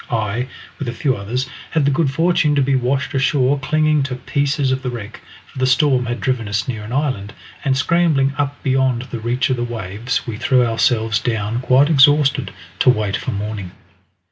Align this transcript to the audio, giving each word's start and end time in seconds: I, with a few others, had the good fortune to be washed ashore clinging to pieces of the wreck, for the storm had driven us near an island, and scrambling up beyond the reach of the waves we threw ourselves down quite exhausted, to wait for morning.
I, 0.09 0.47
with 0.79 0.87
a 0.87 0.93
few 0.93 1.15
others, 1.15 1.47
had 1.69 1.85
the 1.85 1.91
good 1.91 2.09
fortune 2.09 2.55
to 2.55 2.61
be 2.63 2.73
washed 2.73 3.13
ashore 3.13 3.59
clinging 3.59 4.01
to 4.01 4.15
pieces 4.15 4.71
of 4.71 4.81
the 4.81 4.89
wreck, 4.89 5.21
for 5.45 5.59
the 5.59 5.67
storm 5.67 6.07
had 6.07 6.19
driven 6.19 6.47
us 6.47 6.67
near 6.67 6.81
an 6.83 6.91
island, 6.91 7.33
and 7.63 7.77
scrambling 7.77 8.33
up 8.35 8.63
beyond 8.63 9.03
the 9.11 9.19
reach 9.19 9.51
of 9.51 9.57
the 9.57 9.63
waves 9.63 10.25
we 10.25 10.37
threw 10.37 10.65
ourselves 10.65 11.19
down 11.19 11.59
quite 11.59 11.87
exhausted, 11.87 12.51
to 12.79 12.89
wait 12.89 13.15
for 13.15 13.29
morning. 13.29 13.73